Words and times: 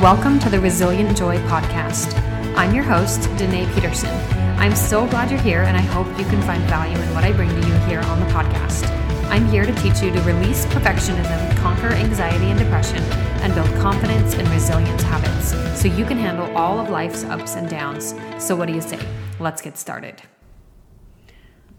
Welcome 0.00 0.38
to 0.40 0.48
the 0.48 0.60
Resilient 0.60 1.16
Joy 1.16 1.38
podcast. 1.48 2.16
I'm 2.56 2.72
your 2.72 2.84
host, 2.84 3.22
Danae 3.36 3.66
Peterson. 3.74 4.14
I'm 4.56 4.76
so 4.76 5.08
glad 5.08 5.28
you're 5.28 5.40
here, 5.40 5.62
and 5.62 5.76
I 5.76 5.80
hope 5.80 6.06
you 6.16 6.24
can 6.26 6.40
find 6.42 6.62
value 6.70 6.96
in 6.96 7.14
what 7.14 7.24
I 7.24 7.32
bring 7.32 7.48
to 7.48 7.66
you 7.66 7.74
here 7.78 7.98
on 8.02 8.20
the 8.20 8.26
podcast. 8.26 8.88
I'm 9.28 9.44
here 9.48 9.66
to 9.66 9.74
teach 9.82 10.00
you 10.00 10.12
to 10.12 10.20
release 10.20 10.66
perfectionism, 10.66 11.56
conquer 11.56 11.88
anxiety 11.88 12.44
and 12.44 12.56
depression, 12.56 13.02
and 13.42 13.52
build 13.56 13.66
confidence 13.80 14.34
and 14.34 14.46
resilience 14.50 15.02
habits 15.02 15.48
so 15.76 15.88
you 15.88 16.04
can 16.04 16.16
handle 16.16 16.56
all 16.56 16.78
of 16.78 16.90
life's 16.90 17.24
ups 17.24 17.56
and 17.56 17.68
downs. 17.68 18.14
So, 18.38 18.54
what 18.54 18.68
do 18.68 18.74
you 18.74 18.80
say? 18.80 19.00
Let's 19.40 19.60
get 19.60 19.76
started. 19.76 20.22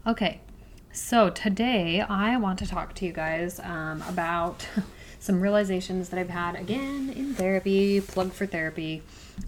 Okay, 0.06 0.42
so 0.92 1.30
today 1.30 2.02
I 2.02 2.36
want 2.36 2.58
to 2.58 2.66
talk 2.66 2.94
to 2.96 3.06
you 3.06 3.12
guys 3.12 3.60
um, 3.60 4.04
about 4.06 4.66
some 5.20 5.40
realizations 5.40 6.08
that 6.08 6.18
I've 6.18 6.30
had 6.30 6.56
again 6.56 7.12
in 7.14 7.34
therapy, 7.34 8.00
plug 8.00 8.32
for 8.32 8.46
therapy. 8.46 9.02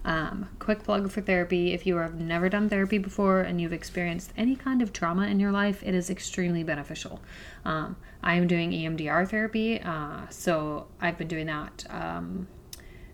Um, 0.05 0.49
quick 0.59 0.83
plug 0.83 1.11
for 1.11 1.21
therapy 1.21 1.73
if 1.73 1.85
you 1.85 1.97
have 1.97 2.15
never 2.15 2.47
done 2.47 2.69
therapy 2.69 2.99
before 2.99 3.41
and 3.41 3.59
you've 3.59 3.73
experienced 3.73 4.31
any 4.37 4.55
kind 4.55 4.81
of 4.81 4.93
trauma 4.93 5.25
in 5.27 5.39
your 5.39 5.51
life, 5.51 5.81
it 5.83 5.95
is 5.95 6.09
extremely 6.09 6.63
beneficial. 6.63 7.19
Um, 7.65 7.95
I 8.21 8.35
am 8.35 8.47
doing 8.47 8.71
EMDR 8.71 9.27
therapy, 9.27 9.81
uh, 9.81 10.27
so 10.29 10.87
I've 11.01 11.17
been 11.17 11.27
doing 11.27 11.47
that 11.47 11.85
um, 11.89 12.47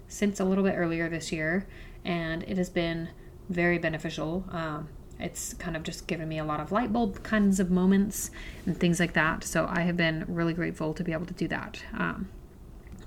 since 0.09 0.39
a 0.41 0.45
little 0.45 0.64
bit 0.64 0.73
earlier 0.76 1.09
this 1.09 1.31
year, 1.31 1.66
and 2.03 2.44
it 2.44 2.58
has 2.58 2.70
been 2.70 3.09
very 3.48 3.78
beneficial. 3.78 4.44
Um, 4.52 4.89
it's 5.17 5.53
kind 5.55 5.76
of 5.76 5.84
just 5.84 6.08
given 6.08 6.28
me 6.28 6.39
a 6.39 6.45
lot 6.45 6.59
of 6.59 6.72
light 6.72 6.91
bulb 6.91 7.23
kinds 7.23 7.59
of 7.59 7.72
moments 7.72 8.31
and 8.66 8.78
things 8.78 9.00
like 9.00 9.14
that. 9.14 9.44
So 9.44 9.66
I 9.70 9.81
have 9.81 9.98
been 9.98 10.26
really 10.28 10.53
grateful 10.53 10.94
to 10.94 11.03
be 11.03 11.14
able 11.14 11.26
to 11.26 11.34
do 11.34 11.48
that. 11.48 11.81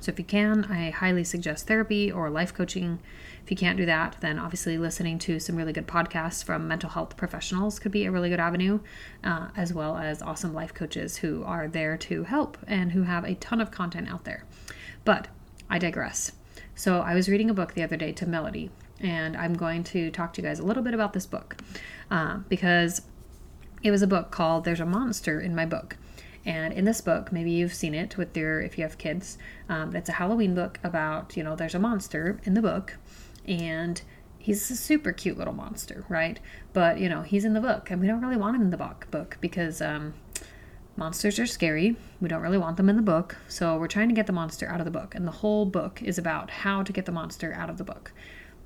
So 0.03 0.11
if 0.11 0.19
you 0.19 0.25
can, 0.25 0.65
I 0.65 0.91
highly 0.91 1.23
suggest 1.23 1.69
therapy 1.69 2.11
or 2.11 2.29
life 2.29 2.53
coaching. 2.53 2.99
If 3.45 3.53
you 3.53 3.57
can't 3.57 3.77
do 3.77 3.87
that, 3.87 4.17
then 4.21 4.37
obviously 4.37 4.77
listening 4.77 5.21
to 5.21 5.39
some 5.39 5.55
really 5.55 5.73
good 5.73 5.87
podcasts 5.87 6.43
from 6.43 6.67
mental 6.67 6.91
health 6.91 7.17
professionals 7.17 7.79
could 7.79 7.93
be 7.93 8.05
a 8.05 8.11
really 8.11 8.29
good 8.29 8.41
avenue, 8.41 8.81
uh, 9.23 9.51
as 9.57 9.73
well 9.73 9.97
as 9.97 10.21
awesome 10.21 10.53
life 10.53 10.75
coaches 10.75 11.19
who 11.19 11.45
are 11.45 11.69
there 11.69 11.97
to 11.99 12.25
help 12.25 12.59
and 12.67 12.91
who 12.91 13.05
have 13.05 13.23
a 13.23 13.37
ton 13.37 13.61
of 13.61 13.71
content 13.71 14.11
out 14.11 14.25
there. 14.25 14.45
But 15.05 15.29
I 15.71 15.79
digress. 15.79 16.33
So 16.75 17.01
I 17.01 17.15
was 17.15 17.29
reading 17.29 17.49
a 17.49 17.55
book 17.55 17.75
the 17.75 17.85
other 17.85 17.97
day 17.97 18.11
to 18.11 18.27
Melody, 18.27 18.71
and 18.99 19.37
I'm 19.37 19.55
going 19.55 19.85
to 19.85 20.11
talk 20.11 20.33
to 20.33 20.43
you 20.43 20.49
guys 20.49 20.59
a 20.59 20.65
little 20.65 20.83
bit 20.83 20.95
about 20.95 21.13
this 21.13 21.27
book 21.27 21.59
uh, 22.11 22.39
because 22.49 23.03
it 23.85 23.93
was 23.93 24.03
a 24.03 24.09
book 24.09 24.33
called 24.33 24.65
There's 24.65 24.81
a 24.81 24.85
Monster 24.85 25.41
in 25.41 25.55
My 25.55 25.65
Book. 25.65 25.97
And 26.45 26.73
in 26.73 26.85
this 26.85 27.01
book, 27.01 27.33
maybe 27.33 27.51
you've 27.51 27.75
seen 27.75 27.95
it 27.95 28.17
with 28.17 28.37
your, 28.37 28.61
if 28.61 28.77
you 28.77 28.85
have 28.85 28.99
kids, 28.99 29.39
um, 29.69 29.95
it's 29.95 30.09
a 30.09 30.13
Halloween 30.13 30.55
book 30.55 30.81
about, 30.83 31.37
you 31.37 31.45
know, 31.45 31.55
there's 31.55 31.75
a 31.75 31.79
monster 31.79 32.41
in 32.45 32.55
the 32.55 32.63
book 32.63 32.97
and 33.47 34.03
he's 34.39 34.69
a 34.71 34.77
super 34.77 35.13
cute 35.13 35.39
little 35.39 35.55
monster, 35.55 36.05
right? 36.09 36.41
But, 36.73 36.99
you 36.99 37.09
know, 37.09 37.23
he's 37.23 37.45
in 37.45 37.55
the 37.55 37.61
book 37.61 37.91
and 37.91 38.01
we 38.01 38.09
don't 38.09 38.21
really 38.21 38.37
want 38.37 38.57
him 38.57 38.63
in 38.63 38.71
the 38.71 38.77
book, 38.77 39.07
book 39.11 39.39
because, 39.41 39.81
um, 39.81 40.15
monsters 40.97 41.39
are 41.39 41.47
scary. 41.47 41.97
We 42.21 42.29
don't 42.29 42.43
really 42.43 42.59
want 42.59 42.77
them 42.77 42.89
in 42.89 42.97
the 42.97 43.03
book. 43.03 43.37
So 43.49 43.79
we're 43.79 43.87
trying 43.87 44.09
to 44.09 44.15
get 44.15 44.27
the 44.27 44.33
monster 44.33 44.69
out 44.69 44.81
of 44.81 44.85
the 44.85 44.91
book. 44.91 45.15
And 45.15 45.27
the 45.27 45.33
whole 45.33 45.65
book 45.65 46.03
is 46.03 46.19
about 46.19 46.51
how 46.51 46.83
to 46.83 46.93
get 46.93 47.07
the 47.07 47.13
monster 47.13 47.53
out 47.55 47.71
of 47.71 47.79
the 47.79 47.85
book. 47.85 48.13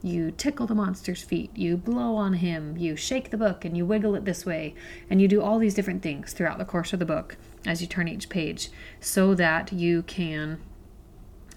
You 0.02 0.30
tickle 0.30 0.66
the 0.66 0.74
monster's 0.74 1.22
feet, 1.22 1.50
you 1.56 1.76
blow 1.76 2.16
on 2.16 2.34
him, 2.34 2.76
you 2.76 2.96
shake 2.96 3.30
the 3.30 3.36
book 3.38 3.64
and 3.64 3.76
you 3.76 3.86
wiggle 3.86 4.14
it 4.14 4.24
this 4.24 4.44
way, 4.44 4.74
and 5.08 5.20
you 5.22 5.28
do 5.28 5.40
all 5.40 5.58
these 5.58 5.74
different 5.74 6.02
things 6.02 6.32
throughout 6.32 6.58
the 6.58 6.64
course 6.64 6.92
of 6.92 6.98
the 6.98 7.06
book 7.06 7.36
as 7.66 7.80
you 7.80 7.86
turn 7.86 8.08
each 8.08 8.28
page 8.28 8.70
so 9.00 9.34
that 9.34 9.72
you 9.72 10.02
can 10.02 10.58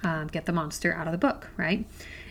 um, 0.04 0.28
get 0.28 0.46
the 0.46 0.52
monster 0.52 0.94
out 0.94 1.08
of 1.08 1.12
the 1.12 1.18
book, 1.18 1.50
right? 1.58 1.86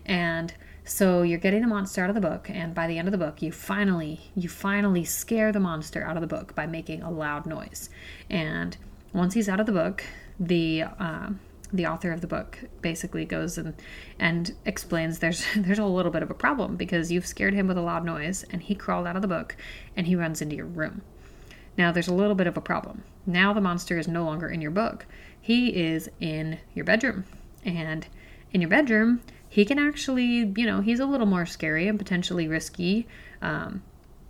And 0.05 0.53
so 0.85 1.23
you're 1.23 1.39
getting 1.39 1.61
the 1.61 1.69
monster 1.69 2.03
out 2.03 2.09
of 2.09 2.15
the 2.15 2.21
book, 2.21 2.49
and 2.49 2.75
by 2.75 2.87
the 2.87 2.97
end 2.97 3.09
of 3.09 3.13
the 3.13 3.19
book, 3.19 3.43
you 3.43 3.53
finally 3.53 4.21
you 4.35 4.49
finally 4.49 5.05
scare 5.05 5.53
the 5.53 5.61
monster 5.61 6.03
out 6.03 6.17
of 6.17 6.23
the 6.23 6.27
book 6.27 6.55
by 6.55 6.67
making 6.67 7.03
a 7.03 7.11
loud 7.11 7.45
noise. 7.45 7.91
And 8.31 8.77
once 9.13 9.35
he's 9.35 9.51
out 9.51 9.61
of 9.61 9.67
the 9.67 9.73
book, 9.73 10.03
the 10.41 10.85
uh, 10.99 11.31
the 11.73 11.87
author 11.87 12.11
of 12.11 12.23
the 12.23 12.27
book 12.27 12.59
basically 12.81 13.27
goes 13.27 13.59
and 13.59 13.75
and 14.19 14.55
explains 14.65 15.19
there's 15.19 15.45
there's 15.57 15.79
a 15.79 15.85
little 15.85 16.11
bit 16.11 16.23
of 16.23 16.31
a 16.31 16.35
problem 16.35 16.77
because 16.77 17.13
you've 17.13 17.27
scared 17.27 17.53
him 17.53 17.69
with 17.69 17.77
a 17.77 17.83
loud 17.83 18.05
noise, 18.05 18.45
and 18.51 18.63
he 18.63 18.75
crawled 18.75 19.07
out 19.07 19.17
of 19.17 19.23
the 19.23 19.29
book, 19.29 19.57
and 19.95 20.07
he 20.07 20.17
runs 20.17 20.41
into 20.41 20.57
your 20.57 20.67
room. 20.67 21.03
Now 21.79 21.93
there's 21.93 22.09
a 22.09 22.15
little 22.15 22.35
bit 22.35 22.49
of 22.49 22.57
a 22.57 22.61
problem. 22.61 23.05
Now 23.25 23.55
the 23.55 23.61
monster 23.61 23.99
is 23.99 24.09
no 24.09 24.25
longer 24.25 24.49
in 24.49 24.61
your 24.61 24.73
book. 24.73 25.07
He 25.41 25.69
is 25.69 26.11
in 26.21 26.59
your 26.75 26.85
bedroom. 26.85 27.25
And 27.65 28.07
in 28.53 28.61
your 28.61 28.69
bedroom, 28.69 29.23
he 29.49 29.65
can 29.65 29.79
actually, 29.79 30.53
you 30.57 30.67
know, 30.67 30.81
he's 30.81 31.01
a 31.01 31.07
little 31.07 31.27
more 31.27 31.47
scary 31.47 31.87
and 31.89 31.99
potentially 31.99 32.49
risky. 32.49 33.07
Um, 33.41 33.83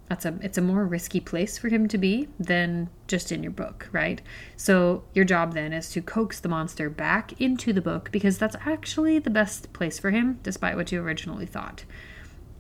that's 0.09 0.25
a 0.25 0.39
it's 0.41 0.57
a 0.57 0.63
more 0.63 0.87
risky 0.87 1.21
place 1.21 1.59
for 1.59 1.69
him 1.69 1.87
to 1.89 1.99
be 1.99 2.29
than 2.41 2.89
just 3.09 3.31
in 3.31 3.43
your 3.43 3.53
book, 3.53 3.89
right? 3.93 4.23
So 4.57 5.05
your 5.15 5.27
job 5.27 5.53
then 5.53 5.73
is 5.73 5.91
to 5.91 6.01
coax 6.01 6.41
the 6.41 6.49
monster 6.49 6.89
back 6.89 7.39
into 7.41 7.73
the 7.73 7.83
book 7.83 8.11
because 8.11 8.39
that's 8.39 8.57
actually 8.65 9.19
the 9.19 9.31
best 9.31 9.73
place 9.73 9.99
for 9.99 10.11
him, 10.11 10.39
despite 10.43 10.77
what 10.77 10.93
you 10.93 11.03
originally 11.03 11.47
thought. 11.47 11.85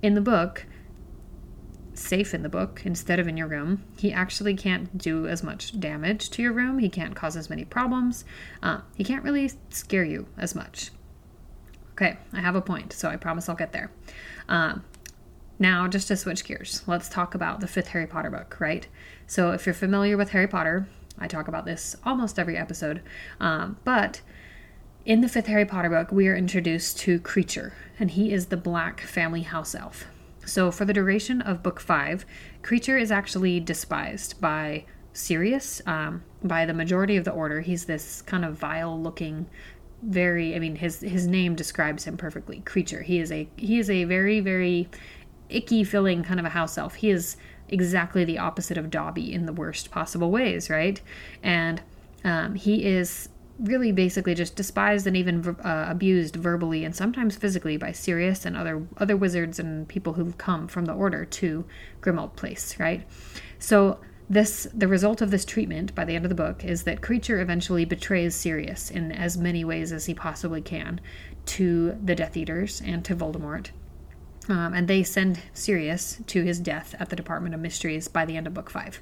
In 0.02 0.14
the 0.14 0.20
book, 0.20 0.66
safe 1.98 2.34
in 2.34 2.42
the 2.42 2.48
book 2.48 2.82
instead 2.84 3.18
of 3.18 3.28
in 3.28 3.36
your 3.36 3.48
room. 3.48 3.84
He 3.98 4.12
actually 4.12 4.54
can't 4.54 4.96
do 4.96 5.26
as 5.26 5.42
much 5.42 5.78
damage 5.78 6.30
to 6.30 6.42
your 6.42 6.52
room. 6.52 6.78
He 6.78 6.88
can't 6.88 7.14
cause 7.14 7.36
as 7.36 7.50
many 7.50 7.64
problems. 7.64 8.24
Uh, 8.62 8.80
he 8.96 9.04
can't 9.04 9.24
really 9.24 9.50
scare 9.70 10.04
you 10.04 10.26
as 10.36 10.54
much. 10.54 10.90
Okay, 11.92 12.16
I 12.32 12.40
have 12.40 12.54
a 12.54 12.60
point, 12.60 12.92
so 12.92 13.08
I 13.08 13.16
promise 13.16 13.48
I'll 13.48 13.56
get 13.56 13.72
there. 13.72 13.90
Uh, 14.48 14.76
now, 15.58 15.88
just 15.88 16.08
to 16.08 16.16
switch 16.16 16.44
gears, 16.44 16.82
let's 16.86 17.08
talk 17.08 17.34
about 17.34 17.58
the 17.60 17.66
fifth 17.66 17.88
Harry 17.88 18.06
Potter 18.06 18.30
book, 18.30 18.60
right? 18.60 18.86
So, 19.26 19.50
if 19.50 19.66
you're 19.66 19.74
familiar 19.74 20.16
with 20.16 20.30
Harry 20.30 20.46
Potter, 20.46 20.88
I 21.18 21.26
talk 21.26 21.48
about 21.48 21.64
this 21.64 21.96
almost 22.06 22.38
every 22.38 22.56
episode, 22.56 23.02
um, 23.40 23.76
but 23.82 24.20
in 25.04 25.20
the 25.22 25.28
fifth 25.28 25.46
Harry 25.46 25.64
Potter 25.64 25.90
book, 25.90 26.12
we 26.12 26.28
are 26.28 26.36
introduced 26.36 27.00
to 27.00 27.18
Kreacher, 27.18 27.72
and 27.98 28.12
he 28.12 28.32
is 28.32 28.46
the 28.46 28.56
black 28.56 29.00
family 29.00 29.42
house 29.42 29.74
elf. 29.74 30.04
So, 30.48 30.70
for 30.70 30.84
the 30.84 30.92
duration 30.92 31.40
of 31.42 31.62
book 31.62 31.78
five, 31.80 32.24
Kreacher 32.62 33.00
is 33.00 33.12
actually 33.12 33.60
despised 33.60 34.40
by 34.40 34.84
Sirius, 35.12 35.82
um, 35.86 36.22
by 36.42 36.64
the 36.64 36.74
majority 36.74 37.16
of 37.16 37.24
the 37.24 37.32
Order. 37.32 37.60
He's 37.60 37.84
this 37.84 38.22
kind 38.22 38.44
of 38.44 38.54
vile 38.54 39.00
looking, 39.00 39.46
very. 40.02 40.54
I 40.54 40.58
mean, 40.58 40.76
his 40.76 41.00
his 41.00 41.26
name 41.26 41.54
describes 41.54 42.04
him 42.04 42.16
perfectly. 42.16 42.60
creature 42.60 43.02
He 43.02 43.18
is 43.18 43.30
a 43.30 43.48
he 43.56 43.78
is 43.78 43.90
a 43.90 44.04
very 44.04 44.40
very 44.40 44.88
icky 45.50 45.84
feeling 45.84 46.22
kind 46.22 46.40
of 46.40 46.46
a 46.46 46.50
house 46.50 46.78
elf. 46.78 46.94
He 46.96 47.10
is 47.10 47.36
exactly 47.68 48.24
the 48.24 48.38
opposite 48.38 48.78
of 48.78 48.90
Dobby 48.90 49.32
in 49.32 49.46
the 49.46 49.52
worst 49.52 49.90
possible 49.90 50.30
ways, 50.30 50.70
right? 50.70 51.00
And 51.42 51.82
um, 52.24 52.54
he 52.54 52.84
is 52.84 53.28
really 53.58 53.90
basically 53.90 54.34
just 54.34 54.54
despised 54.54 55.06
and 55.06 55.16
even 55.16 55.56
uh, 55.64 55.86
abused 55.88 56.36
verbally 56.36 56.84
and 56.84 56.94
sometimes 56.94 57.36
physically 57.36 57.76
by 57.76 57.92
Sirius 57.92 58.44
and 58.44 58.56
other 58.56 58.86
other 58.98 59.16
wizards 59.16 59.58
and 59.58 59.88
people 59.88 60.12
who've 60.12 60.38
come 60.38 60.68
from 60.68 60.84
the 60.84 60.92
order 60.92 61.24
to 61.24 61.64
Grimmauld 62.00 62.36
Place, 62.36 62.78
right? 62.78 63.06
So 63.58 63.98
this 64.30 64.68
the 64.74 64.88
result 64.88 65.20
of 65.22 65.30
this 65.30 65.44
treatment 65.44 65.94
by 65.94 66.04
the 66.04 66.14
end 66.14 66.24
of 66.24 66.28
the 66.28 66.34
book 66.34 66.64
is 66.64 66.84
that 66.84 67.00
Kreacher 67.00 67.40
eventually 67.40 67.84
betrays 67.84 68.34
Sirius 68.34 68.90
in 68.90 69.10
as 69.10 69.36
many 69.36 69.64
ways 69.64 69.90
as 69.90 70.06
he 70.06 70.14
possibly 70.14 70.60
can 70.60 71.00
to 71.46 71.98
the 72.04 72.14
Death 72.14 72.36
Eaters 72.36 72.80
and 72.84 73.04
to 73.04 73.16
Voldemort. 73.16 73.70
Um, 74.48 74.72
and 74.72 74.88
they 74.88 75.02
send 75.02 75.40
Sirius 75.52 76.20
to 76.26 76.42
his 76.42 76.58
death 76.58 76.94
at 76.98 77.10
the 77.10 77.16
Department 77.16 77.54
of 77.54 77.60
Mysteries 77.60 78.08
by 78.08 78.24
the 78.24 78.36
end 78.36 78.46
of 78.46 78.54
book 78.54 78.70
five 78.70 79.00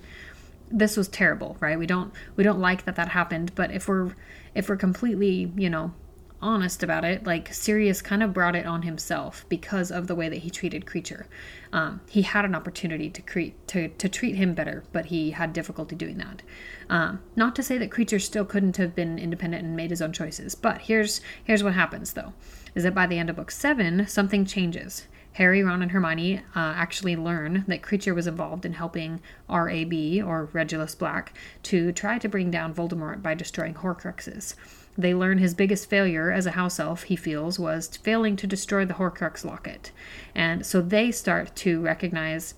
this 0.70 0.96
was 0.96 1.08
terrible, 1.08 1.56
right? 1.60 1.78
We 1.78 1.86
don't 1.86 2.12
we 2.36 2.44
don't 2.44 2.60
like 2.60 2.84
that 2.84 2.96
that 2.96 3.08
happened, 3.08 3.54
but 3.54 3.70
if 3.70 3.88
we're 3.88 4.12
if 4.54 4.68
we're 4.68 4.76
completely, 4.76 5.52
you 5.56 5.70
know, 5.70 5.92
honest 6.40 6.82
about 6.82 7.04
it, 7.04 7.24
like 7.24 7.52
Sirius 7.52 8.02
kind 8.02 8.22
of 8.22 8.32
brought 8.32 8.56
it 8.56 8.66
on 8.66 8.82
himself 8.82 9.46
because 9.48 9.90
of 9.90 10.06
the 10.06 10.14
way 10.14 10.28
that 10.28 10.38
he 10.38 10.50
treated 10.50 10.84
Kreacher. 10.84 11.26
Um, 11.72 12.00
he 12.08 12.22
had 12.22 12.44
an 12.44 12.54
opportunity 12.54 13.10
to 13.10 13.22
create 13.22 13.66
to 13.68 13.88
to 13.88 14.08
treat 14.08 14.36
him 14.36 14.54
better, 14.54 14.84
but 14.92 15.06
he 15.06 15.30
had 15.30 15.52
difficulty 15.52 15.96
doing 15.96 16.18
that. 16.18 16.42
Um, 16.88 17.20
not 17.34 17.56
to 17.56 17.62
say 17.62 17.78
that 17.78 17.90
Kreacher 17.90 18.20
still 18.20 18.44
couldn't 18.44 18.76
have 18.76 18.94
been 18.94 19.18
independent 19.18 19.64
and 19.64 19.76
made 19.76 19.90
his 19.90 20.02
own 20.02 20.12
choices, 20.12 20.54
but 20.54 20.82
here's 20.82 21.20
here's 21.44 21.64
what 21.64 21.74
happens 21.74 22.12
though, 22.12 22.32
is 22.74 22.84
that 22.84 22.94
by 22.94 23.06
the 23.06 23.18
end 23.18 23.30
of 23.30 23.36
book 23.36 23.50
seven, 23.50 24.06
something 24.06 24.44
changes. 24.44 25.06
Harry, 25.36 25.62
Ron, 25.62 25.82
and 25.82 25.90
Hermione 25.90 26.38
uh, 26.38 26.40
actually 26.54 27.14
learn 27.14 27.62
that 27.68 27.82
Kreacher 27.82 28.14
was 28.14 28.26
involved 28.26 28.64
in 28.64 28.72
helping 28.72 29.20
RAB, 29.50 29.92
or 30.24 30.48
Regulus 30.54 30.94
Black, 30.94 31.36
to 31.64 31.92
try 31.92 32.18
to 32.18 32.26
bring 32.26 32.50
down 32.50 32.74
Voldemort 32.74 33.22
by 33.22 33.34
destroying 33.34 33.74
Horcruxes. 33.74 34.54
They 34.96 35.14
learn 35.14 35.36
his 35.36 35.52
biggest 35.52 35.90
failure 35.90 36.30
as 36.30 36.46
a 36.46 36.52
house 36.52 36.80
elf, 36.80 37.02
he 37.02 37.16
feels, 37.16 37.58
was 37.58 37.98
failing 37.98 38.34
to 38.36 38.46
destroy 38.46 38.86
the 38.86 38.94
Horcrux 38.94 39.44
locket. 39.44 39.92
And 40.34 40.64
so 40.64 40.80
they 40.80 41.12
start 41.12 41.54
to 41.56 41.82
recognize 41.82 42.54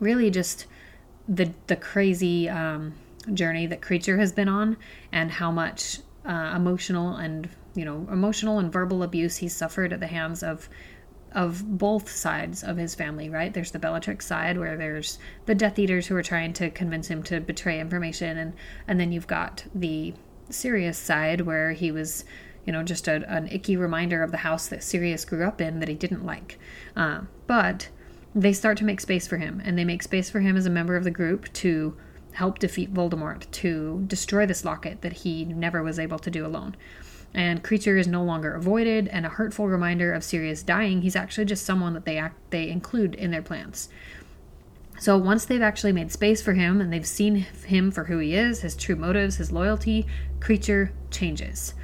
really 0.00 0.30
just 0.30 0.64
the, 1.28 1.52
the 1.66 1.76
crazy 1.76 2.48
um, 2.48 2.94
journey 3.34 3.66
that 3.66 3.82
Kreacher 3.82 4.18
has 4.18 4.32
been 4.32 4.48
on 4.48 4.78
and 5.12 5.30
how 5.30 5.50
much 5.50 5.98
uh, 6.24 6.54
emotional 6.56 7.16
and 7.16 7.50
you 7.74 7.84
know 7.84 8.06
emotional 8.10 8.58
and 8.58 8.72
verbal 8.72 9.02
abuse 9.02 9.36
he's 9.36 9.54
suffered 9.54 9.92
at 9.92 10.00
the 10.00 10.06
hands 10.06 10.42
of 10.42 10.68
of 11.32 11.78
both 11.78 12.10
sides 12.10 12.62
of 12.64 12.76
his 12.76 12.94
family, 12.94 13.28
right? 13.28 13.52
There's 13.52 13.70
the 13.70 13.78
Bellatrix 13.78 14.26
side 14.26 14.58
where 14.58 14.76
there's 14.76 15.18
the 15.46 15.54
Death 15.54 15.78
Eaters 15.78 16.06
who 16.06 16.16
are 16.16 16.22
trying 16.22 16.52
to 16.54 16.70
convince 16.70 17.08
him 17.08 17.22
to 17.24 17.40
betray 17.40 17.80
information, 17.80 18.38
and 18.38 18.52
and 18.86 18.98
then 18.98 19.12
you've 19.12 19.26
got 19.26 19.64
the 19.74 20.14
Sirius 20.50 20.98
side 20.98 21.42
where 21.42 21.72
he 21.72 21.90
was, 21.90 22.24
you 22.64 22.72
know, 22.72 22.82
just 22.82 23.08
a, 23.08 23.28
an 23.30 23.48
icky 23.48 23.76
reminder 23.76 24.22
of 24.22 24.30
the 24.30 24.38
house 24.38 24.68
that 24.68 24.82
Sirius 24.82 25.24
grew 25.24 25.46
up 25.46 25.60
in 25.60 25.80
that 25.80 25.88
he 25.88 25.94
didn't 25.94 26.24
like. 26.24 26.58
Uh, 26.96 27.22
but 27.46 27.88
they 28.34 28.52
start 28.52 28.78
to 28.78 28.84
make 28.84 29.00
space 29.00 29.26
for 29.26 29.36
him, 29.36 29.60
and 29.64 29.78
they 29.78 29.84
make 29.84 30.02
space 30.02 30.30
for 30.30 30.40
him 30.40 30.56
as 30.56 30.66
a 30.66 30.70
member 30.70 30.96
of 30.96 31.04
the 31.04 31.10
group 31.10 31.52
to 31.54 31.96
help 32.32 32.58
defeat 32.58 32.94
Voldemort, 32.94 33.50
to 33.50 34.04
destroy 34.06 34.46
this 34.46 34.64
locket 34.64 35.02
that 35.02 35.12
he 35.12 35.44
never 35.44 35.82
was 35.82 35.98
able 35.98 36.18
to 36.20 36.30
do 36.30 36.46
alone. 36.46 36.76
And 37.34 37.62
Kreacher 37.62 37.98
is 37.98 38.08
no 38.08 38.24
longer 38.24 38.54
avoided 38.54 39.08
and 39.08 39.26
a 39.26 39.30
hurtful 39.30 39.68
reminder 39.68 40.12
of 40.12 40.24
Sirius 40.24 40.62
dying. 40.62 41.02
He's 41.02 41.16
actually 41.16 41.44
just 41.44 41.66
someone 41.66 41.94
that 41.94 42.04
they 42.04 42.16
act, 42.16 42.36
they 42.50 42.68
include 42.68 43.14
in 43.14 43.30
their 43.30 43.42
plans. 43.42 43.88
So 44.98 45.16
once 45.16 45.44
they've 45.44 45.62
actually 45.62 45.92
made 45.92 46.10
space 46.10 46.42
for 46.42 46.54
him 46.54 46.80
and 46.80 46.92
they've 46.92 47.06
seen 47.06 47.36
him 47.66 47.90
for 47.90 48.04
who 48.04 48.18
he 48.18 48.34
is, 48.34 48.62
his 48.62 48.74
true 48.74 48.96
motives, 48.96 49.36
his 49.36 49.52
loyalty, 49.52 50.06
Kreacher 50.40 50.90
changes. 51.10 51.74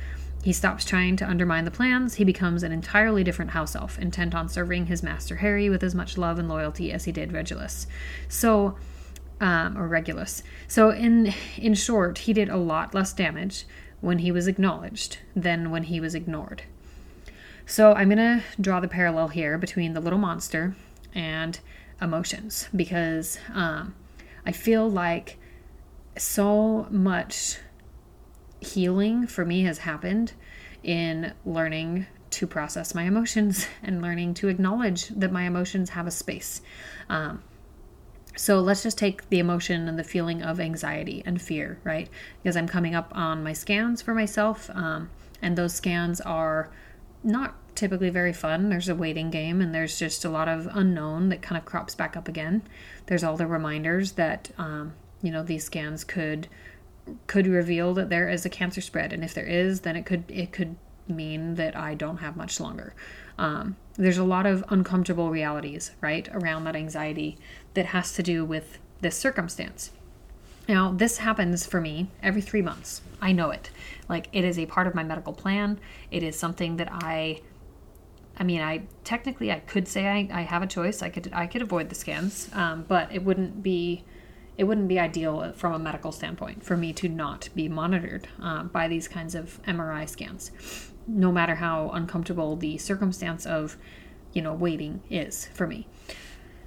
He 0.42 0.52
stops 0.52 0.84
trying 0.84 1.16
to 1.16 1.28
undermine 1.28 1.64
the 1.64 1.70
plans. 1.70 2.16
He 2.16 2.24
becomes 2.24 2.62
an 2.62 2.72
entirely 2.72 3.24
different 3.24 3.52
house 3.52 3.74
elf, 3.74 3.98
intent 3.98 4.34
on 4.34 4.48
serving 4.48 4.86
his 4.86 5.02
master 5.02 5.36
Harry 5.36 5.70
with 5.70 5.82
as 5.82 5.94
much 5.94 6.18
love 6.18 6.38
and 6.38 6.48
loyalty 6.48 6.92
as 6.92 7.04
he 7.04 7.12
did 7.12 7.32
Regulus. 7.32 7.86
So, 8.28 8.76
um, 9.40 9.78
or 9.78 9.88
Regulus. 9.88 10.42
So, 10.68 10.90
in 10.90 11.32
in 11.56 11.72
short, 11.72 12.18
he 12.18 12.34
did 12.34 12.50
a 12.50 12.58
lot 12.58 12.94
less 12.94 13.14
damage 13.14 13.64
when 14.04 14.18
he 14.18 14.30
was 14.30 14.46
acknowledged 14.46 15.18
than 15.34 15.70
when 15.70 15.84
he 15.84 15.98
was 15.98 16.14
ignored. 16.14 16.62
So, 17.66 17.94
I'm 17.94 18.10
gonna 18.10 18.42
draw 18.60 18.80
the 18.80 18.88
parallel 18.88 19.28
here 19.28 19.56
between 19.56 19.94
the 19.94 20.00
little 20.00 20.18
monster 20.18 20.76
and 21.14 21.58
emotions 22.02 22.68
because 22.76 23.38
um, 23.54 23.94
I 24.44 24.52
feel 24.52 24.88
like 24.88 25.38
so 26.18 26.86
much 26.90 27.58
healing 28.60 29.26
for 29.26 29.44
me 29.44 29.62
has 29.62 29.78
happened 29.78 30.34
in 30.82 31.32
learning 31.44 32.06
to 32.30 32.46
process 32.46 32.94
my 32.94 33.04
emotions 33.04 33.66
and 33.82 34.02
learning 34.02 34.34
to 34.34 34.48
acknowledge 34.48 35.08
that 35.08 35.32
my 35.32 35.44
emotions 35.44 35.90
have 35.90 36.06
a 36.06 36.10
space. 36.10 36.60
Um, 37.08 37.42
so 38.36 38.60
let's 38.60 38.82
just 38.82 38.98
take 38.98 39.28
the 39.28 39.38
emotion 39.38 39.88
and 39.88 39.98
the 39.98 40.04
feeling 40.04 40.42
of 40.42 40.60
anxiety 40.60 41.22
and 41.24 41.40
fear, 41.40 41.78
right? 41.84 42.08
Because 42.42 42.56
I'm 42.56 42.68
coming 42.68 42.94
up 42.94 43.12
on 43.14 43.42
my 43.42 43.52
scans 43.52 44.02
for 44.02 44.14
myself, 44.14 44.70
um, 44.74 45.10
and 45.40 45.56
those 45.56 45.74
scans 45.74 46.20
are 46.20 46.70
not 47.22 47.54
typically 47.74 48.10
very 48.10 48.32
fun. 48.32 48.68
There's 48.68 48.88
a 48.88 48.94
waiting 48.94 49.30
game, 49.30 49.60
and 49.60 49.74
there's 49.74 49.98
just 49.98 50.24
a 50.24 50.30
lot 50.30 50.48
of 50.48 50.68
unknown 50.72 51.28
that 51.28 51.42
kind 51.42 51.58
of 51.58 51.64
crops 51.64 51.94
back 51.94 52.16
up 52.16 52.28
again. 52.28 52.62
There's 53.06 53.24
all 53.24 53.36
the 53.36 53.46
reminders 53.46 54.12
that 54.12 54.50
um, 54.58 54.94
you 55.22 55.30
know 55.30 55.42
these 55.42 55.64
scans 55.64 56.04
could 56.04 56.48
could 57.26 57.46
reveal 57.46 57.92
that 57.94 58.08
there 58.08 58.28
is 58.28 58.44
a 58.44 58.50
cancer 58.50 58.80
spread, 58.80 59.12
and 59.12 59.22
if 59.22 59.34
there 59.34 59.46
is, 59.46 59.80
then 59.82 59.96
it 59.96 60.06
could 60.06 60.24
it 60.28 60.52
could 60.52 60.76
mean 61.06 61.54
that 61.56 61.76
I 61.76 61.94
don't 61.94 62.18
have 62.18 62.36
much 62.36 62.60
longer. 62.60 62.94
Um, 63.38 63.76
there's 63.96 64.18
a 64.18 64.24
lot 64.24 64.46
of 64.46 64.64
uncomfortable 64.68 65.30
realities, 65.30 65.92
right, 66.00 66.28
around 66.32 66.64
that 66.64 66.76
anxiety 66.76 67.38
that 67.74 67.86
has 67.86 68.12
to 68.14 68.22
do 68.22 68.44
with 68.44 68.78
this 69.00 69.16
circumstance. 69.16 69.90
Now, 70.68 70.92
this 70.92 71.18
happens 71.18 71.66
for 71.66 71.80
me 71.80 72.08
every 72.22 72.40
three 72.40 72.62
months. 72.62 73.02
I 73.20 73.32
know 73.32 73.50
it. 73.50 73.70
Like, 74.08 74.28
it 74.32 74.44
is 74.44 74.58
a 74.58 74.66
part 74.66 74.86
of 74.86 74.94
my 74.94 75.04
medical 75.04 75.32
plan. 75.32 75.78
It 76.10 76.22
is 76.22 76.38
something 76.38 76.78
that 76.78 76.88
I, 76.90 77.42
I 78.36 78.44
mean, 78.44 78.60
I 78.60 78.82
technically 79.04 79.52
I 79.52 79.60
could 79.60 79.86
say 79.86 80.06
I, 80.06 80.28
I 80.32 80.42
have 80.42 80.62
a 80.62 80.66
choice. 80.66 81.02
I 81.02 81.10
could 81.10 81.30
I 81.32 81.46
could 81.46 81.62
avoid 81.62 81.88
the 81.88 81.94
scans, 81.94 82.50
um, 82.54 82.84
but 82.88 83.12
it 83.12 83.22
wouldn't 83.22 83.62
be 83.62 84.04
it 84.56 84.64
wouldn't 84.64 84.88
be 84.88 84.98
ideal 84.98 85.52
from 85.52 85.72
a 85.72 85.78
medical 85.78 86.12
standpoint 86.12 86.64
for 86.64 86.76
me 86.76 86.92
to 86.92 87.08
not 87.08 87.48
be 87.54 87.68
monitored 87.68 88.28
uh, 88.40 88.62
by 88.62 88.88
these 88.88 89.08
kinds 89.08 89.34
of 89.34 89.60
MRI 89.64 90.08
scans, 90.08 90.50
no 91.06 91.30
matter 91.30 91.56
how 91.56 91.90
uncomfortable 91.90 92.56
the 92.56 92.78
circumstance 92.78 93.46
of, 93.46 93.76
you 94.32 94.42
know, 94.42 94.54
waiting 94.54 95.02
is 95.10 95.48
for 95.54 95.66
me. 95.66 95.86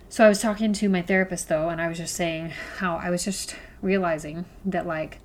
So 0.09 0.25
I 0.25 0.29
was 0.29 0.41
talking 0.41 0.71
to 0.73 0.89
my 0.89 1.01
therapist 1.01 1.49
though, 1.49 1.69
and 1.69 1.81
I 1.81 1.87
was 1.87 1.97
just 1.97 2.15
saying 2.15 2.53
how 2.77 2.95
I 2.97 3.09
was 3.09 3.25
just 3.25 3.55
realizing 3.81 4.45
that 4.65 4.87
like 4.87 5.19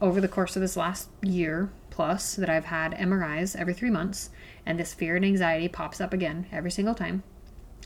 over 0.00 0.20
the 0.20 0.28
course 0.28 0.56
of 0.56 0.62
this 0.62 0.76
last 0.76 1.08
year 1.22 1.70
plus 1.90 2.34
that 2.36 2.48
I've 2.48 2.66
had 2.66 2.92
MRIs 2.94 3.54
every 3.54 3.74
three 3.74 3.90
months, 3.90 4.30
and 4.64 4.78
this 4.78 4.94
fear 4.94 5.16
and 5.16 5.24
anxiety 5.24 5.68
pops 5.68 6.00
up 6.00 6.12
again 6.12 6.46
every 6.50 6.70
single 6.70 6.94
time. 6.94 7.22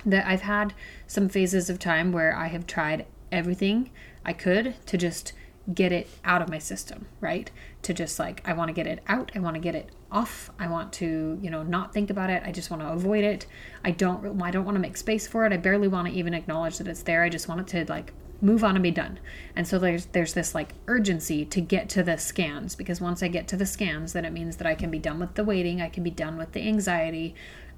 That 0.06 0.26
I've 0.26 0.42
had 0.42 0.74
some 1.06 1.28
phases 1.28 1.68
of 1.68 1.78
time 1.78 2.12
where 2.12 2.36
I 2.36 2.48
have 2.48 2.66
tried 2.66 3.06
everything 3.32 3.90
I 4.24 4.32
could 4.32 4.74
to 4.86 4.96
just 4.96 5.32
get 5.72 5.93
it 5.93 6.08
out 6.25 6.43
of 6.43 6.49
my 6.50 6.58
system, 6.58 7.06
right? 7.20 7.50
To 7.82 7.94
just 7.94 8.19
like, 8.19 8.43
I 8.44 8.52
want 8.52 8.69
to 8.69 8.72
get 8.72 8.87
it 8.87 9.02
out. 9.06 9.32
I 9.34 9.38
want 9.38 9.55
to 9.55 9.61
get 9.61 9.75
it 9.75 9.90
off. 10.12 10.50
I 10.58 10.66
want 10.66 10.93
to, 10.94 11.38
you 11.40 11.50
know, 11.50 11.62
not 11.62 11.93
think 11.93 12.11
about 12.11 12.28
it. 12.31 12.43
I 12.44 12.52
just 12.52 12.70
want 12.70 12.82
to 12.82 12.88
avoid 12.88 13.25
it. 13.25 13.46
I 13.84 13.90
don't, 13.90 14.43
I 14.43 14.50
don't 14.50 14.64
want 14.64 14.75
to 14.75 14.81
make 14.81 14.96
space 14.96 15.26
for 15.26 15.46
it. 15.46 15.52
I 15.52 15.56
barely 15.56 15.88
want 15.88 16.08
to 16.08 16.14
even 16.14 16.34
acknowledge 16.34 16.78
that 16.78 16.88
it's 16.88 17.02
there. 17.02 17.22
I 17.22 17.28
just 17.28 17.49
want 17.49 17.62
it 17.62 17.66
to 17.69 17.90
like 17.90 18.12
move 18.43 18.62
on 18.62 18.76
and 18.76 18.82
be 18.82 18.90
done. 18.90 19.19
And 19.56 19.66
so 19.66 19.78
there's, 19.78 20.06
there's 20.06 20.34
this 20.34 20.55
like 20.55 20.75
urgency 20.87 21.46
to 21.46 21.61
get 21.61 21.88
to 21.90 22.02
the 22.02 22.19
scans 22.19 22.75
because 22.75 23.00
once 23.00 23.22
I 23.22 23.28
get 23.28 23.49
to 23.49 23.56
the 23.56 23.67
scans, 23.67 24.12
then 24.12 24.26
it 24.26 24.32
means 24.32 24.56
that 24.58 24.67
I 24.67 24.75
can 24.75 24.90
be 24.90 24.99
done 24.99 25.19
with 25.19 25.34
the 25.34 25.44
waiting. 25.44 25.81
I 25.81 25.88
can 25.88 26.02
be 26.02 26.10
done 26.10 26.37
with 26.37 26.52
the 26.52 26.67
anxiety 26.69 27.34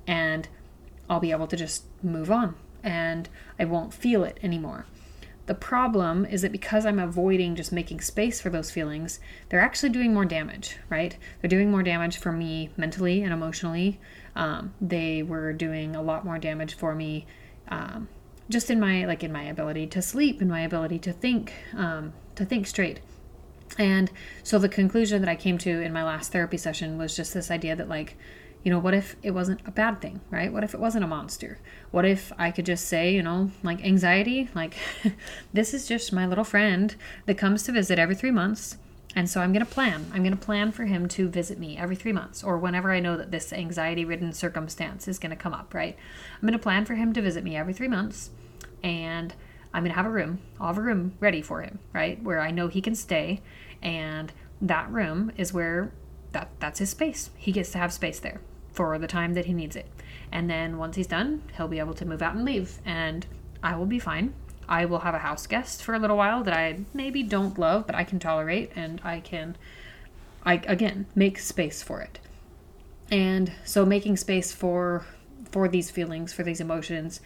and 0.09 0.49
I'll 1.09 1.21
be 1.21 1.31
able 1.31 1.47
to 1.47 1.56
just 1.56 1.85
move 2.03 2.32
on 2.32 2.56
and 2.82 3.29
I 3.59 3.65
won't 3.65 3.94
feel 3.94 4.25
it 4.25 4.39
anymore. 4.43 4.87
The 5.46 5.54
problem 5.54 6.25
is 6.25 6.43
that 6.43 6.52
because 6.52 6.84
I'm 6.84 6.98
avoiding 6.98 7.54
just 7.54 7.72
making 7.72 8.00
space 8.00 8.40
for 8.40 8.50
those 8.50 8.70
feelings, 8.70 9.20
they're 9.48 9.60
actually 9.60 9.90
doing 9.90 10.12
more 10.12 10.25
damage, 10.25 10.76
right? 10.90 11.16
They're 11.40 11.48
doing 11.48 11.70
more 11.70 11.84
damage 11.84 12.19
for 12.19 12.32
me 12.32 12.70
mentally 12.76 13.22
and 13.22 13.32
emotionally. 13.32 14.00
Um, 14.34 14.75
they 14.81 15.22
were 15.22 15.52
doing 15.52 15.94
a 15.94 16.02
lot 16.02 16.25
more 16.25 16.38
damage 16.38 16.75
for 16.75 16.94
me 16.94 17.26
um, 17.69 18.08
just 18.48 18.70
in 18.70 18.78
my 18.78 19.04
like 19.06 19.25
in 19.25 19.32
my 19.32 19.44
ability 19.44 19.87
to 19.88 20.02
sleep, 20.02 20.43
in 20.43 20.48
my 20.48 20.60
ability 20.60 20.98
to 21.00 21.12
think, 21.12 21.52
um, 21.76 22.12
to 22.34 22.44
think 22.44 22.66
straight. 22.66 23.00
And 23.78 24.10
so 24.43 24.58
the 24.58 24.69
conclusion 24.69 25.20
that 25.22 25.28
I 25.28 25.37
came 25.37 25.58
to 25.58 25.81
in 25.81 25.93
my 25.93 26.04
last 26.04 26.32
therapy 26.32 26.56
session 26.56 26.98
was 26.98 27.17
just 27.17 27.34
this 27.34 27.50
idea 27.50 27.74
that 27.76 27.88
like 27.88 28.17
you 28.63 28.70
know, 28.70 28.79
what 28.79 28.94
if 28.94 29.17
it 29.22 29.31
wasn't 29.31 29.60
a 29.67 29.70
bad 29.70 30.01
thing, 30.01 30.20
right? 30.31 30.53
What 30.53 30.65
if 30.65 30.75
it 30.75 30.81
wasn't 30.81 31.05
a 31.05 31.08
monster? 31.08 31.58
What 31.93 32.05
if 32.05 32.32
I 32.36 32.51
could 32.51 32.67
just 32.67 32.86
say, 32.86 33.15
you 33.15 33.22
know, 33.22 33.51
like 33.63 33.84
anxiety, 33.84 34.48
like 34.55 34.75
this 35.53 35.72
is 35.72 35.86
just 35.86 36.13
my 36.13 36.27
little 36.27 36.44
friend 36.44 36.94
that 37.27 37.39
comes 37.39 37.63
to 37.65 37.72
visit 37.72 37.98
every 37.98 38.15
three 38.15 38.32
months. 38.32 38.77
And 39.15 39.31
so 39.31 39.41
I'm 39.41 39.53
going 39.53 39.65
to 39.65 39.70
plan. 39.70 40.10
I'm 40.13 40.22
going 40.22 40.36
to 40.36 40.44
plan 40.44 40.72
for 40.72 40.84
him 40.84 41.08
to 41.08 41.29
visit 41.29 41.58
me 41.58 41.79
every 41.79 41.96
three 41.96 42.13
months 42.13 42.44
or 42.44 42.58
whenever 42.58 42.93
I 42.93 43.01
know 43.01 43.17
that 43.17 43.31
this 43.31 43.53
anxiety 43.53 44.05
ridden 44.05 44.32
circumstance 44.32 45.08
is 45.08 45.19
going 45.19 45.31
to 45.31 45.36
come 45.36 45.55
up, 45.55 45.72
right? 45.72 45.96
I'm 46.34 46.43
going 46.43 46.53
to 46.53 46.58
plan 46.58 46.84
for 46.84 46.96
him 46.96 47.13
to 47.15 47.22
visit 47.22 47.43
me 47.43 47.56
every 47.56 47.72
three 47.72 47.89
months 47.89 48.31
and 48.82 49.34
I'm 49.72 49.82
going 49.82 49.93
to 49.93 49.96
have 49.96 50.06
a 50.06 50.10
room. 50.10 50.41
I'll 50.60 50.69
have 50.69 50.79
a 50.79 50.82
room 50.82 51.15
ready 51.20 51.41
for 51.41 51.63
him, 51.63 51.79
right? 51.93 52.22
Where 52.22 52.41
I 52.41 52.51
know 52.51 52.69
he 52.69 52.81
can 52.81 52.94
stay. 52.94 53.43
And 53.81 54.32
that 54.60 54.91
room 54.91 55.32
is 55.36 55.53
where 55.53 55.93
that, 56.36 56.50
that's 56.60 56.81
his 56.81 56.90
space. 56.90 57.31
He 57.36 57.50
gets 57.50 57.70
to 57.72 57.78
have 57.78 57.93
space 57.93 58.20
there 58.20 58.40
for 58.72 58.98
the 58.98 59.06
time 59.06 59.32
that 59.32 59.46
he 59.46 59.55
needs 59.55 59.74
it. 59.74 59.86
And 60.31 60.50
then 60.50 60.76
once 60.76 60.96
he's 60.96 61.06
done, 61.06 61.43
he'll 61.56 61.66
be 61.69 61.78
able 61.78 61.94
to 61.94 62.05
move 62.05 62.20
out 62.20 62.34
and 62.34 62.44
leave, 62.44 62.78
and 62.84 63.24
I 63.62 63.74
will 63.76 63.86
be 63.86 63.98
fine. 63.98 64.34
I 64.69 64.84
will 64.84 64.98
have 64.98 65.14
a 65.14 65.20
house 65.20 65.46
guest 65.46 65.82
for 65.82 65.94
a 65.94 65.98
little 65.98 66.16
while 66.16 66.44
that 66.44 66.55
I 66.55 66.81
maybe 66.93 67.22
don't 67.22 67.58
love, 67.58 67.86
but 67.86 67.94
I 67.94 68.05
can 68.05 68.19
tolerate, 68.19 68.70
and 68.76 69.00
I 69.02 69.20
can, 69.20 69.56
I 70.44 70.55
again 70.66 71.06
make 71.14 71.38
space 71.38 71.82
for 71.82 72.00
it. 72.02 72.19
And 73.10 73.52
so 73.64 73.86
making 73.86 74.19
space 74.19 74.52
for 74.52 75.06
for 75.52 75.69
these 75.69 75.90
feelings, 75.90 76.32
for 76.32 76.43
these 76.43 76.60
emotions, 76.60 77.20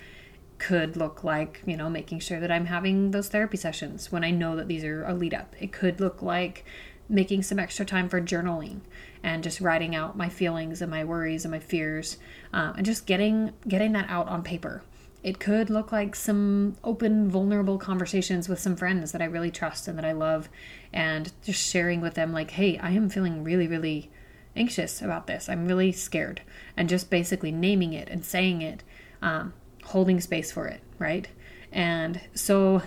could 0.58 0.94
look 0.94 1.24
like 1.24 1.62
you 1.66 1.76
know 1.76 1.88
making 1.88 2.20
sure 2.20 2.38
that 2.38 2.52
I'm 2.52 2.66
having 2.66 3.10
those 3.10 3.28
therapy 3.28 3.56
sessions 3.56 4.12
when 4.12 4.22
I 4.22 4.30
know 4.30 4.54
that 4.56 4.68
these 4.68 4.84
are 4.84 5.04
a 5.04 5.14
lead 5.14 5.34
up. 5.34 5.56
It 5.58 5.72
could 5.72 5.98
look 6.00 6.22
like 6.22 6.64
making 7.10 7.42
some 7.42 7.58
extra 7.58 7.84
time 7.84 8.08
for 8.08 8.20
journaling 8.20 8.80
and 9.22 9.42
just 9.42 9.60
writing 9.60 9.94
out 9.94 10.16
my 10.16 10.28
feelings 10.28 10.80
and 10.80 10.90
my 10.90 11.04
worries 11.04 11.44
and 11.44 11.52
my 11.52 11.58
fears 11.58 12.16
um, 12.52 12.74
and 12.76 12.86
just 12.86 13.06
getting 13.06 13.52
getting 13.68 13.92
that 13.92 14.08
out 14.08 14.28
on 14.28 14.42
paper. 14.42 14.82
It 15.22 15.38
could 15.38 15.68
look 15.68 15.92
like 15.92 16.16
some 16.16 16.76
open 16.82 17.28
vulnerable 17.28 17.76
conversations 17.76 18.48
with 18.48 18.58
some 18.58 18.74
friends 18.74 19.12
that 19.12 19.20
i 19.20 19.26
really 19.26 19.50
trust 19.50 19.86
and 19.86 19.98
that 19.98 20.04
i 20.04 20.12
love 20.12 20.48
and 20.94 21.30
just 21.42 21.70
sharing 21.70 22.00
with 22.00 22.14
them 22.14 22.32
like 22.32 22.52
hey 22.52 22.78
i 22.78 22.90
am 22.92 23.10
feeling 23.10 23.44
really 23.44 23.68
really 23.68 24.10
anxious 24.56 25.00
about 25.00 25.26
this. 25.26 25.48
I'm 25.48 25.66
really 25.66 25.92
scared 25.92 26.42
and 26.76 26.88
just 26.88 27.10
basically 27.10 27.52
naming 27.52 27.92
it 27.92 28.08
and 28.08 28.24
saying 28.24 28.62
it 28.62 28.82
um, 29.22 29.52
holding 29.84 30.20
space 30.20 30.52
for 30.52 30.66
it 30.66 30.80
right? 30.98 31.28
And 31.72 32.20
so 32.34 32.82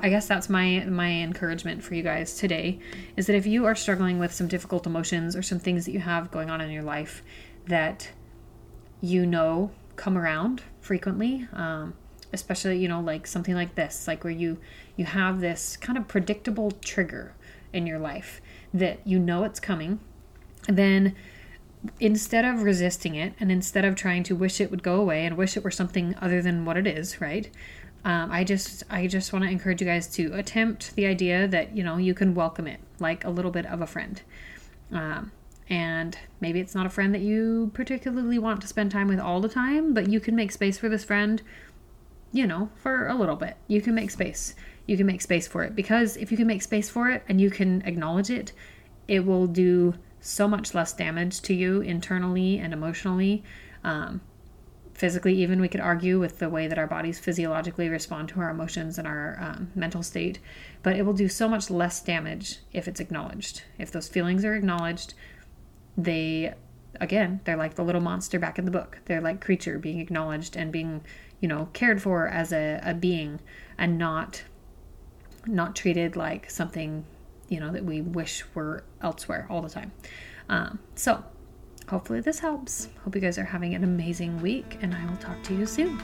I 0.00 0.08
guess 0.08 0.26
that's 0.26 0.48
my 0.48 0.84
my 0.86 1.10
encouragement 1.10 1.82
for 1.82 1.94
you 1.94 2.02
guys 2.02 2.36
today 2.36 2.78
is 3.16 3.26
that 3.26 3.36
if 3.36 3.46
you 3.46 3.64
are 3.64 3.74
struggling 3.74 4.18
with 4.18 4.32
some 4.32 4.48
difficult 4.48 4.86
emotions 4.86 5.36
or 5.36 5.42
some 5.42 5.58
things 5.58 5.86
that 5.86 5.92
you 5.92 6.00
have 6.00 6.30
going 6.30 6.50
on 6.50 6.60
in 6.60 6.70
your 6.70 6.82
life 6.82 7.22
that 7.66 8.10
you 9.00 9.24
know 9.26 9.70
come 9.96 10.18
around 10.18 10.62
frequently, 10.80 11.46
um, 11.52 11.94
especially 12.32 12.78
you 12.78 12.88
know 12.88 13.00
like 13.00 13.26
something 13.26 13.54
like 13.54 13.74
this, 13.74 14.08
like 14.08 14.24
where 14.24 14.32
you 14.32 14.58
you 14.96 15.04
have 15.04 15.40
this 15.40 15.76
kind 15.76 15.96
of 15.96 16.08
predictable 16.08 16.70
trigger 16.70 17.34
in 17.72 17.86
your 17.86 17.98
life 17.98 18.40
that 18.72 18.98
you 19.04 19.18
know 19.18 19.44
it's 19.44 19.60
coming, 19.60 20.00
then 20.68 21.14
instead 22.00 22.44
of 22.44 22.62
resisting 22.62 23.14
it 23.14 23.34
and 23.40 23.50
instead 23.50 23.84
of 23.84 23.94
trying 23.94 24.22
to 24.24 24.34
wish 24.34 24.60
it 24.60 24.70
would 24.70 24.82
go 24.82 25.00
away 25.00 25.26
and 25.26 25.36
wish 25.36 25.56
it 25.56 25.64
were 25.64 25.70
something 25.70 26.14
other 26.20 26.40
than 26.40 26.64
what 26.64 26.76
it 26.76 26.86
is, 26.86 27.20
right? 27.20 27.50
Um, 28.04 28.30
I 28.30 28.44
just 28.44 28.82
I 28.90 29.06
just 29.06 29.32
want 29.32 29.44
to 29.44 29.50
encourage 29.50 29.80
you 29.80 29.86
guys 29.86 30.06
to 30.16 30.32
attempt 30.34 30.94
the 30.94 31.06
idea 31.06 31.48
that 31.48 31.74
you 31.74 31.82
know 31.82 31.96
you 31.96 32.12
can 32.12 32.34
welcome 32.34 32.66
it 32.66 32.80
like 32.98 33.24
a 33.24 33.30
little 33.30 33.50
bit 33.50 33.66
of 33.66 33.80
a 33.80 33.86
friend. 33.86 34.20
Um, 34.92 35.32
and 35.70 36.18
maybe 36.40 36.60
it's 36.60 36.74
not 36.74 36.84
a 36.84 36.90
friend 36.90 37.14
that 37.14 37.22
you 37.22 37.70
particularly 37.72 38.38
want 38.38 38.60
to 38.60 38.66
spend 38.66 38.90
time 38.90 39.08
with 39.08 39.18
all 39.18 39.40
the 39.40 39.48
time, 39.48 39.94
but 39.94 40.10
you 40.10 40.20
can 40.20 40.36
make 40.36 40.52
space 40.52 40.76
for 40.76 40.90
this 40.90 41.04
friend, 41.04 41.40
you 42.32 42.46
know, 42.46 42.68
for 42.76 43.06
a 43.06 43.14
little 43.14 43.36
bit. 43.36 43.56
You 43.66 43.80
can 43.80 43.94
make 43.94 44.10
space. 44.10 44.54
You 44.86 44.98
can 44.98 45.06
make 45.06 45.22
space 45.22 45.48
for 45.48 45.62
it 45.64 45.74
because 45.74 46.18
if 46.18 46.30
you 46.30 46.36
can 46.36 46.46
make 46.46 46.60
space 46.60 46.90
for 46.90 47.08
it 47.08 47.22
and 47.26 47.40
you 47.40 47.48
can 47.50 47.80
acknowledge 47.86 48.28
it, 48.28 48.52
it 49.08 49.24
will 49.24 49.46
do 49.46 49.94
so 50.24 50.48
much 50.48 50.74
less 50.74 50.94
damage 50.94 51.42
to 51.42 51.52
you 51.54 51.82
internally 51.82 52.58
and 52.58 52.72
emotionally. 52.72 53.44
Um, 53.84 54.22
physically, 54.94 55.34
even 55.34 55.60
we 55.60 55.68
could 55.68 55.82
argue 55.82 56.18
with 56.18 56.38
the 56.38 56.48
way 56.48 56.66
that 56.66 56.78
our 56.78 56.86
bodies 56.86 57.18
physiologically 57.18 57.88
respond 57.88 58.30
to 58.30 58.40
our 58.40 58.48
emotions 58.48 58.96
and 58.96 59.06
our 59.06 59.36
um, 59.38 59.70
mental 59.74 60.02
state, 60.02 60.38
but 60.82 60.96
it 60.96 61.04
will 61.04 61.12
do 61.12 61.28
so 61.28 61.46
much 61.46 61.70
less 61.70 62.00
damage 62.00 62.60
if 62.72 62.88
it's 62.88 63.00
acknowledged. 63.00 63.64
If 63.78 63.92
those 63.92 64.08
feelings 64.08 64.44
are 64.46 64.54
acknowledged, 64.54 65.12
they 65.96 66.54
again 67.00 67.40
they're 67.44 67.56
like 67.56 67.74
the 67.74 67.82
little 67.84 68.00
monster 68.00 68.38
back 68.38 68.56
in 68.56 68.64
the 68.64 68.70
book 68.70 69.00
they're 69.06 69.20
like 69.20 69.44
Kreacher 69.44 69.80
being 69.80 69.98
acknowledged 69.98 70.56
and 70.56 70.70
being 70.70 71.02
you 71.40 71.48
know 71.48 71.68
cared 71.72 72.00
for 72.00 72.28
as 72.28 72.52
a, 72.52 72.80
a 72.84 72.94
being 72.94 73.40
and 73.76 73.98
not 73.98 74.44
not 75.44 75.74
treated 75.74 76.14
like 76.14 76.48
something 76.48 77.04
you 77.48 77.60
know 77.60 77.72
that 77.72 77.84
we 77.84 78.00
wish 78.00 78.44
were 78.54 78.84
elsewhere 79.02 79.46
all 79.50 79.62
the 79.62 79.68
time 79.68 79.92
um, 80.48 80.78
so 80.94 81.22
hopefully 81.88 82.20
this 82.20 82.38
helps 82.38 82.88
hope 83.04 83.14
you 83.14 83.20
guys 83.20 83.38
are 83.38 83.44
having 83.44 83.74
an 83.74 83.84
amazing 83.84 84.40
week 84.40 84.78
and 84.80 84.94
i 84.94 85.04
will 85.06 85.16
talk 85.16 85.42
to 85.42 85.54
you 85.54 85.66
soon 85.66 85.98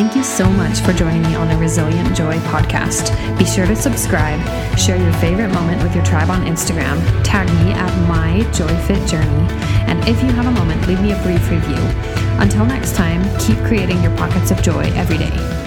Thank 0.00 0.16
you 0.16 0.24
so 0.24 0.48
much 0.48 0.78
for 0.80 0.94
joining 0.94 1.20
me 1.22 1.34
on 1.34 1.46
the 1.46 1.56
Resilient 1.58 2.16
Joy 2.16 2.38
podcast. 2.48 3.10
Be 3.38 3.44
sure 3.44 3.66
to 3.66 3.76
subscribe, 3.76 4.40
share 4.78 4.96
your 4.96 5.12
favorite 5.14 5.52
moment 5.52 5.82
with 5.82 5.94
your 5.94 6.02
tribe 6.04 6.30
on 6.30 6.46
Instagram, 6.46 6.98
tag 7.22 7.46
me 7.62 7.72
at 7.72 8.08
my 8.08 8.40
JoyFit 8.50 9.06
Journey, 9.06 9.46
and 9.90 10.02
if 10.08 10.22
you 10.22 10.30
have 10.30 10.46
a 10.46 10.50
moment, 10.52 10.86
leave 10.88 11.02
me 11.02 11.12
a 11.12 11.22
brief 11.22 11.50
review. 11.50 11.76
Until 12.40 12.64
next 12.64 12.96
time, 12.96 13.22
keep 13.38 13.58
creating 13.58 14.02
your 14.02 14.16
pockets 14.16 14.50
of 14.50 14.62
joy 14.62 14.90
every 14.94 15.18
day. 15.18 15.59